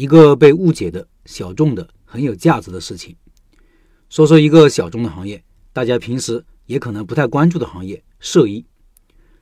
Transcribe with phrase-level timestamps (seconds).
[0.00, 3.14] 一个被误解的小众的很有价值的事情。
[4.08, 8.64] 说说一个小众的行业，大家平时也可能不太关注的行业——兽医。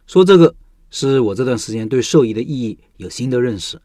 [0.08, 0.52] 说这个
[0.90, 3.80] 是我这段时间对兽医的意义有新的认识。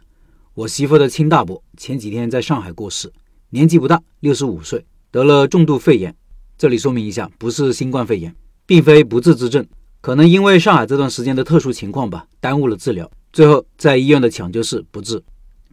[0.55, 3.13] 我媳妇的亲大伯前几天在上海过世，
[3.51, 6.15] 年纪不大，六十五岁，得了重度肺炎。
[6.57, 8.35] 这里说明一下，不是新冠肺炎，
[8.65, 9.63] 并非不治之症，
[10.01, 15.23] 可能因为上海这段时间的特殊情况吧，耽误了治疗，最后在医院的抢救室不治。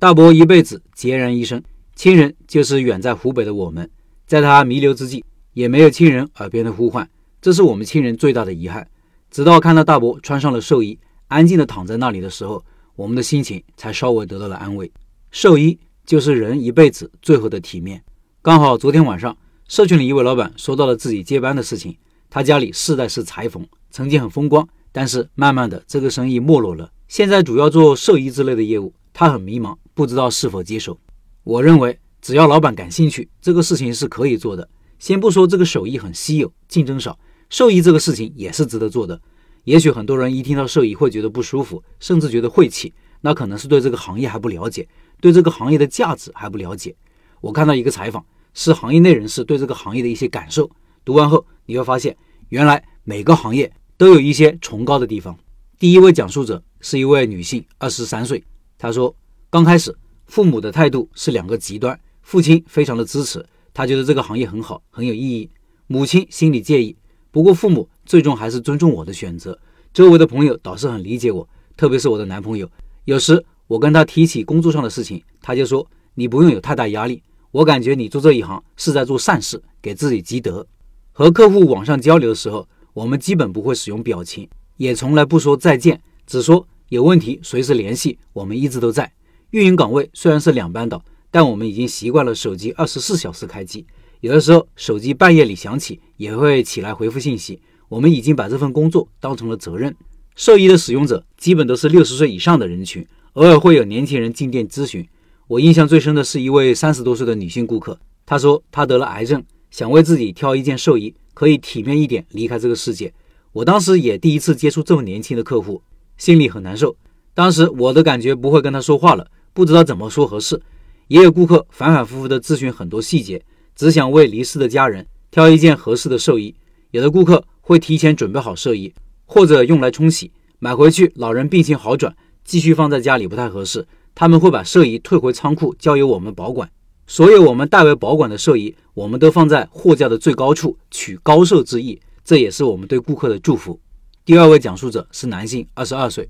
[0.00, 1.62] 大伯一辈子孑然一身，
[1.94, 3.90] 亲人就是远在湖北的我们，
[4.26, 7.06] 在他弥留之际，也没有亲人耳边的呼唤，
[7.42, 8.88] 这是我们亲人最大的遗憾。
[9.30, 10.98] 直到看到大伯穿上了寿衣，
[11.28, 12.64] 安静地躺在那里的时候，
[12.96, 14.90] 我们的心情才稍微得到了安慰。
[15.32, 18.02] 寿衣就是人一辈子最后的体面。
[18.40, 19.36] 刚好昨天晚上，
[19.68, 21.94] 社群里一位老板说到了自己接班的事情，
[22.30, 29.76] 他家里世代是裁缝，曾经很风光，但是慢慢的这个生意没落了，现在主要做寿衣之类的业务，他很迷茫。
[30.00, 30.98] 不知道是否接手。
[31.44, 34.66] 我认为，只要老板感兴趣，这个事情是可以做的。
[34.98, 37.18] 先不说这个手艺很稀有，竞争少，
[37.50, 39.20] 兽医这个事情也是值得做的。
[39.64, 44.88] 也许很多人一听到兽医会觉得不舒服，甚至觉得晦气，那可能是对这个行业还不了解，
[45.20, 46.96] 对这个行业的价值还不了解。
[47.42, 50.70] 我看到一个采访，是行业内人士对这个行业的一些感受。
[51.04, 52.16] 读完后，你会发现，
[52.48, 55.36] 原来每个行业都有一些崇高的地方。
[55.78, 58.42] 第一位讲述者是一位女性，二十三岁，
[58.78, 59.14] 她说。
[59.52, 59.92] 刚开始，
[60.26, 61.98] 父母的态度是两个极端。
[62.22, 65.50] 父亲非常的支持，他觉得这个行业很好，很有意义。
[65.88, 66.94] 母亲心里介意，
[67.32, 69.58] 不过父母最终还是尊重我的选择。
[69.92, 72.70] 周围的朋友倒是很理解我，特别是我的男朋友。
[73.06, 77.20] 有时我跟他提起工作上的事情，他就说：“你不用有太大压力，
[77.50, 80.64] 我感觉你做这一行是在做善事，给自己积德。”
[81.10, 89.12] 和客户网上交流的时候，我们基本不会使用表情，也从来不说再见，只说有问题随时联系，我们一直都在。
[89.50, 93.84] 运营岗位虽然是两班倒，但我们已经习惯了手机二十四小时开机。
[94.20, 97.60] 有的时候手机半夜里响起，也会起来回复信息。
[97.88, 99.96] 我们已经把这份工作当成了责任。
[100.36, 105.04] 兽医的使用者基本都是六十岁以上的人群，偶尔会有年轻人进店咨询。
[105.48, 109.42] 我印象最深的是一位三十多岁的女性顾客，她说她得了癌症，
[109.72, 113.12] 想为自己挑一件寿衣，可以体面一点离开这个世界。
[113.50, 115.82] 我当时也第一次接触这么年轻的客户，
[116.16, 116.94] 心里很难受。
[117.34, 119.28] 当时我的感觉不会跟她说话了。
[119.52, 120.60] 不知道怎么说合适，
[121.08, 123.42] 也有顾客反反复复的咨询很多细节，
[123.74, 126.54] 只想为离世的家人挑一件合适的寿衣。
[126.92, 128.92] 有的顾客会提前准备好寿衣，
[129.24, 136.70] 或者用来冲洗，买回去老人病情好转，继续放在家里不太合适，他们会把寿衣退回仓库，交由我们保管。
[137.06, 143.80] 所有我们代为保管的寿衣，我们都放在货架的最高处，取高寿之意，这也是我们对顾客的祝福。
[144.24, 146.28] 第二位讲述者是男性，二十二岁，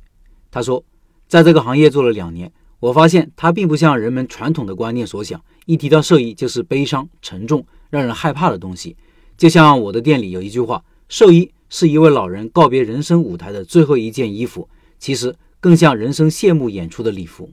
[0.51, 0.83] 他说，
[1.29, 2.51] 在这个行业做了两年。
[2.81, 8.97] 我发现它并不像人们传统的观念所想，一提到兽医就是悲伤、沉重、让人害怕的东西。
[9.37, 17.51] 就像我的店里有一句话：“兽医是一位老人告别人生舞台的最后一件衣服。”其实更像人生谢幕演出的礼服。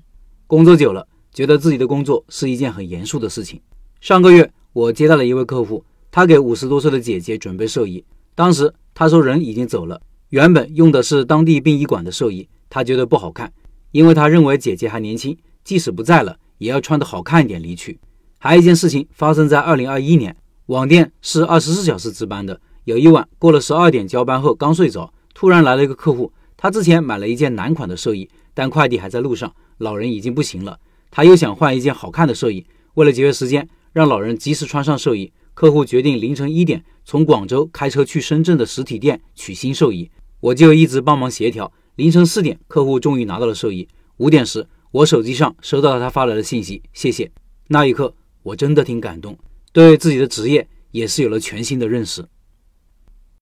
[0.48, 3.62] 工作久了，觉得自己的工作是一件很严肃的事情。
[4.02, 8.04] 上个月我接待了一位客户，他给五十多岁的姐姐准备寿衣。
[8.36, 13.52] 当时他说人已经走了，原本用的是当地殡仪馆的寿衣，他觉得不好看。
[13.92, 18.00] 因为他认为姐姐还年轻，即使不在了，也要穿得好看一点离去。
[18.40, 20.36] 还有一件事情发生在二零二一年，
[20.68, 22.60] 网店是二十四小时值班的。
[22.84, 30.80] 有一晚过了十二点交班后刚睡着，突然来了一个客户，他之前买了一件男款的寿衣，但快递还在路上，老人已经不行了，
[31.12, 32.66] 他又想换一件好看的寿衣。
[32.94, 40.10] 为了节约时间，让老人及时穿上寿衣，客户决定凌晨一点从广州开车去深圳的实体店取新寿衣，
[40.40, 41.72] 我就一直帮忙协调。
[41.98, 43.88] 凌晨四点，客户终于拿到了兽医。
[44.18, 47.32] 五点时，我手机上收到了他发来的信息，谢谢。
[47.70, 48.14] 那一刻，
[48.44, 49.36] 我真的挺感动，
[49.74, 52.24] 对自己的职业也是有了全新的认识。